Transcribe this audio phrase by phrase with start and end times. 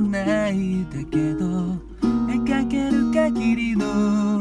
[0.00, 1.46] ないだけど
[2.02, 4.35] 描ける限りの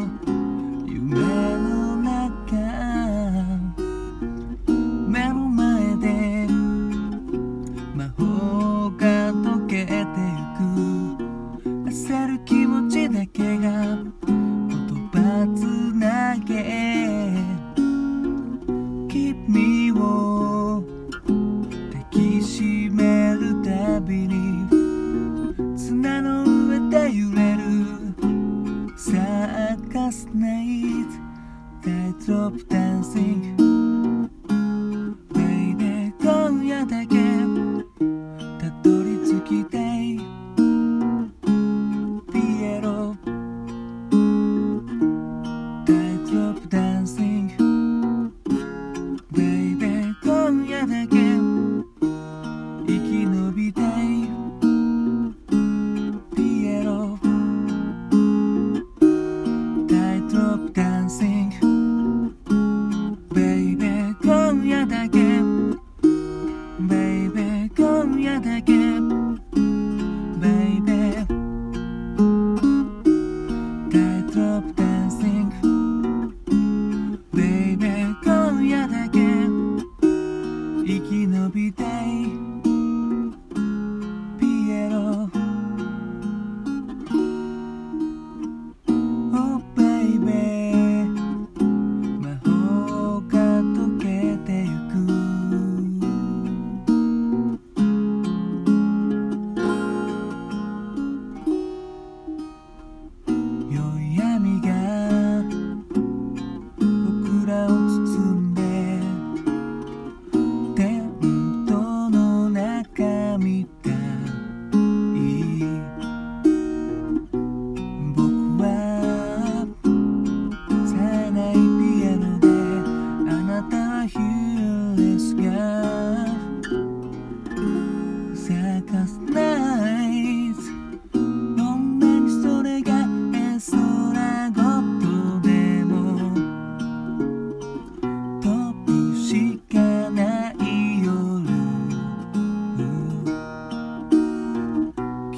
[32.96, 33.65] and think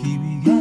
[0.08, 0.57] TV.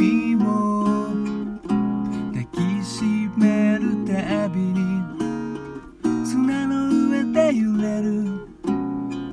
[0.00, 0.48] 君を。
[2.32, 3.04] 抱きし
[3.36, 4.80] めるたびに。
[6.24, 8.48] 砂の上で揺れる。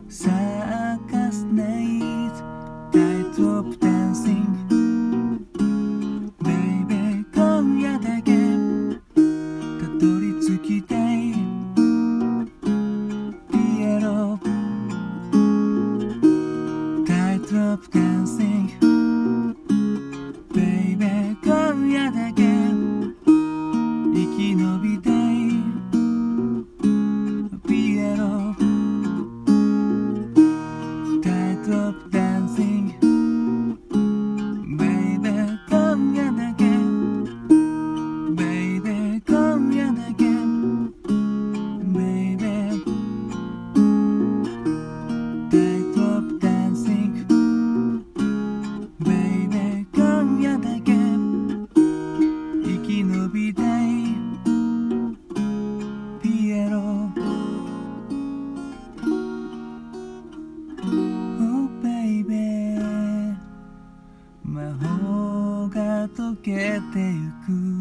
[0.09, 2.43] サーカスナイト
[2.91, 4.75] タイトップダンシング
[6.43, 6.53] ベイ
[6.85, 8.33] ベー今夜だけ。
[9.15, 10.96] たどり着きたい。
[66.47, 66.79] けてゆ
[67.45, 67.76] く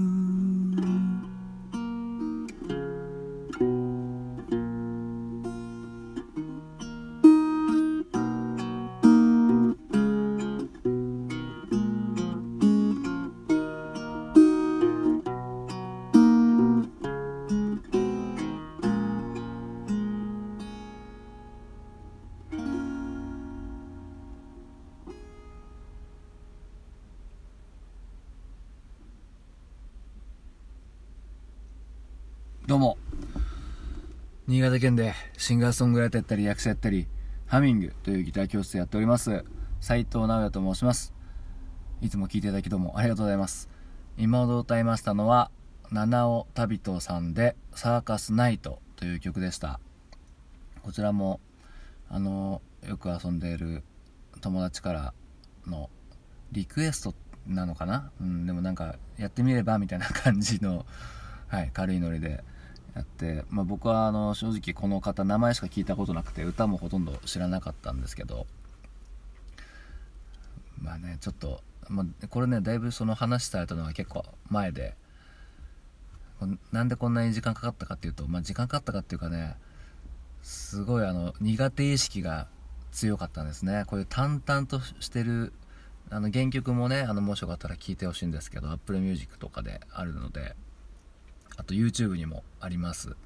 [34.66, 37.06] 潟県でシンガーソングライターやったり役者やったり
[37.46, 39.44] ハミングというギター教室やっております。
[39.80, 41.14] 斉藤直也と申します。
[42.00, 43.68] いつも聴いていただきどうもありがとうございます。
[44.18, 45.50] 今ほど歌いましたのは
[45.92, 49.78] 七尾旅人さんでサーカスナイトという曲でした。
[50.82, 51.40] こちらも
[52.08, 53.84] あのよく遊んでいる
[54.40, 55.14] 友達から
[55.66, 55.90] の
[56.50, 57.14] リクエスト
[57.46, 60.84] なのかな、うん、でもなんかやってみればみたいな感じの
[61.48, 62.42] はい、軽いノリで。
[62.96, 68.46] やって、まあ、僕はあの正直この方名前しか聞いたことなくて歌もほとんど知らなかったんですけど
[70.80, 71.60] まあねちょっと、
[71.90, 74.94] まあ、これねだいぶその話されたのは結構前で
[76.72, 79.56] なんでこんなに時間かかったかっていうと、まあ、時間かかったかっていうかね
[80.42, 82.48] すごいあの苦手意識が
[82.92, 83.84] 強かったんですね。
[83.86, 85.52] こういう淡々としてる
[86.08, 90.56] あの原曲もねあのもしよかったら聴いてほしいんですけど Apple Music とかであるので。
[91.66, 93.16] と YouTube にもあります。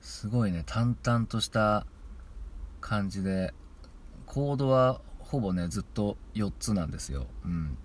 [0.00, 1.86] すごいね淡々とした
[2.80, 3.54] 感じで
[4.26, 7.26] コードはほぼねずっと4つなんですよ。
[7.44, 7.78] うん。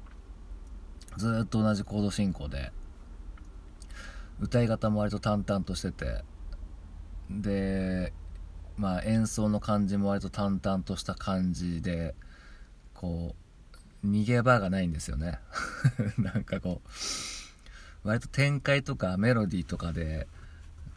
[1.18, 2.72] ずっと同じコード進行で
[4.40, 6.24] 歌い方も割と淡々としてて
[7.30, 8.14] で
[8.78, 12.16] まあ演奏の感じも割と淡々とした感じで
[12.94, 13.36] こ
[14.04, 15.40] う逃げ場がないんですよね。
[16.18, 16.90] なんかこう
[18.04, 20.28] 割と展開とかメロディーとかで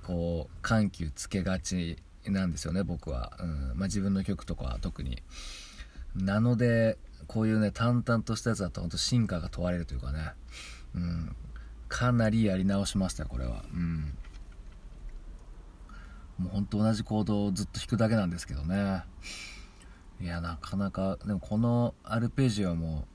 [0.06, 1.96] こう緩急つけがち
[2.26, 3.48] なんですよね僕は、うん。
[3.74, 5.22] まあ、自分の曲とかは特に。
[6.14, 10.32] なのでこういうね淡々としたやつだと本当進化が問われるというかね、
[10.94, 11.34] うん、
[11.88, 13.64] かなりやり直しましたよこれは。
[13.72, 14.16] うん。
[16.38, 19.02] もうほんと同じコードをずっと弾くだけなんですけどね。
[20.20, 23.06] いやなかなかでもこのアルペジオも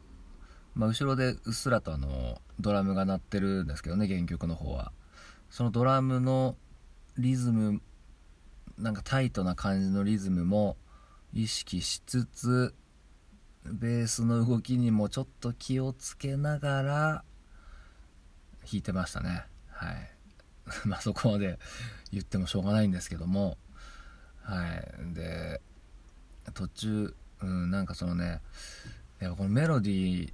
[0.77, 4.91] まあ、後ろでうっすらとあのドラムが鳴ってるんですけどね原曲の方は。
[5.49, 6.55] そのドラムの
[7.17, 7.81] リズム
[8.77, 10.77] なんかタイトな感じのリズムも
[11.33, 12.75] 意識しつつ
[13.65, 17.23] ベースの動きにもちょっと気をつけながら
[18.61, 19.45] 弾いてましたね。
[19.69, 20.11] はい。
[20.85, 21.57] まあそこまで
[22.11, 23.57] 言ってもしょうがないんですけども。
[24.43, 25.13] はい。
[25.15, 25.59] で
[26.53, 28.41] 途中うんなんかそのね
[29.19, 30.33] やっぱこのメロディー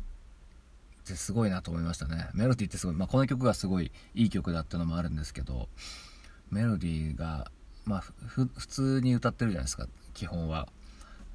[1.04, 2.30] ってすごいなと思いましたね。
[2.34, 5.68] メロディーってすごい、まあ、この曲がすごいいい曲だってのもあるんですけど
[6.50, 7.52] メロディーが
[7.86, 10.70] まあ普通に歌ってるじゃないですか基本は。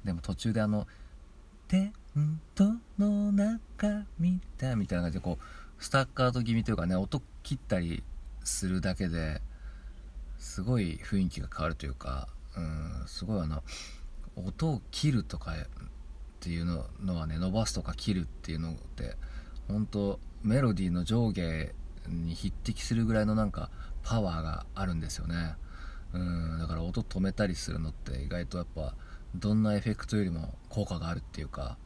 [0.03, 0.87] でも途中であの
[1.67, 8.03] 「テントの中見た」みたいな感じでこうスタッカート気味というかね音切ったり
[8.43, 9.41] するだけで
[10.39, 12.27] すごい雰囲気が変わるというか
[12.57, 13.63] うんすごいあの
[14.35, 15.55] 音を切るとかっ
[16.39, 19.15] ていうのはね伸ばすとか切るっていうのって
[19.69, 21.71] 本当メロディーの上下
[22.07, 23.69] に匹敵するぐらいのなんか
[24.03, 25.55] パワーがあるんですよね。
[26.13, 28.95] うんだから音止めたりするのって意外とやっぱ
[29.35, 31.77] どんなエフェクトよりも効果があるっていうか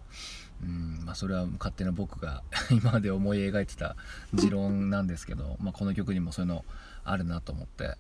[0.62, 3.98] うんまあ、それは勝手な僕が 今まで思い描いてた
[4.34, 6.64] 持論なんですけど、まあ、この曲にもそういうの
[7.04, 7.98] あるなと思って。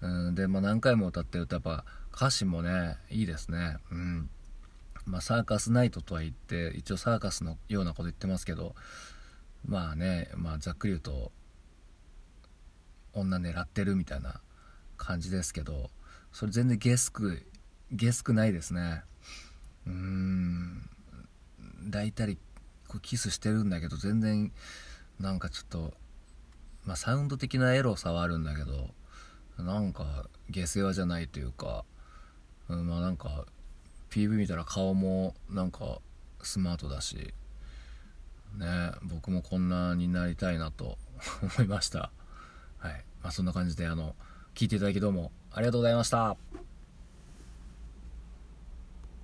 [0.00, 3.78] うんで、まあ、何回も歌ってるとやっぱ歌詞もねいいですね。
[3.90, 4.30] うん。
[5.06, 8.76] まあ、サーカスナイトとは言って一応サーカスのようなこと言ってますけど
[9.66, 11.32] まあね、まあ、ざっくり言うと
[13.12, 14.40] 女狙ってるみたいな
[14.96, 15.90] 感じですけど
[16.32, 17.42] それ全然ゲスク
[17.90, 19.02] ゲスクないですね。
[19.86, 20.90] うーん。
[21.90, 22.36] 抱いたり
[22.86, 24.52] こうキスしてるんだけど全然
[25.20, 25.94] なんかちょっと
[26.84, 28.90] まあサウンド的なエロさはあるんだけど
[29.62, 31.84] なんか下世話じゃないというか、
[32.68, 33.46] うん、まあなんか
[34.10, 35.98] PV 見たら顔もなんか
[36.42, 37.34] スマートだし
[38.56, 40.98] ね僕もこんなになりたいなと
[41.56, 42.10] 思いました。
[42.78, 43.04] はい。
[43.22, 44.14] まあそんな感じであの
[44.54, 46.67] 聞いていただきどうもありがとうございました。